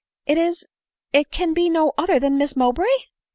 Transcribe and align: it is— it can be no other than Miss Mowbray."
it 0.25 0.35
is— 0.35 0.67
it 1.13 1.29
can 1.29 1.53
be 1.53 1.69
no 1.69 1.93
other 1.95 2.17
than 2.19 2.35
Miss 2.35 2.55
Mowbray." 2.55 2.87